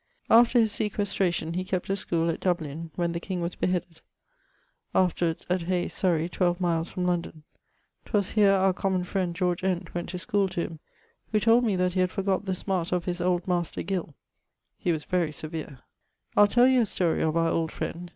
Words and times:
After 0.31 0.57
his 0.57 0.71
sequestration 0.71 1.53
he 1.53 1.63
kept 1.63 1.87
a 1.87 1.95
schoole 1.95 2.31
at 2.31 2.39
Dublyn 2.39 2.89
(when 2.95 3.11
the 3.11 3.19
king 3.19 3.39
was 3.39 3.53
beheaded); 3.53 4.01
afterwards 4.95 5.45
at 5.47 5.61
Hayes, 5.67 5.93
Surrey, 5.93 6.27
12 6.27 6.59
miles 6.59 6.89
from 6.89 7.05
London. 7.05 7.43
'Twas 8.05 8.31
here 8.31 8.51
our 8.53 8.73
common 8.73 9.03
friend 9.03 9.35
George 9.35 9.63
Ent 9.63 9.93
went 9.93 10.09
to 10.09 10.17
schoole 10.17 10.49
to 10.49 10.61
him, 10.61 10.79
who 11.31 11.39
told 11.39 11.63
me 11.63 11.75
that 11.75 11.93
he 11.93 11.99
had 11.99 12.09
forgot 12.09 12.45
the 12.45 12.55
smart 12.55 12.91
of 12.91 13.05
his 13.05 13.21
old 13.21 13.47
master, 13.47 13.83
Gill; 13.83 14.15
he 14.75 14.91
was 14.91 15.03
very 15.05 15.31
severe. 15.31 15.81
I'le 16.35 16.47
tell 16.47 16.65
you 16.65 16.81
a 16.81 16.85
story 16.87 17.21
of 17.21 17.37
our 17.37 17.49
old 17.49 17.71
friend. 17.71 18.09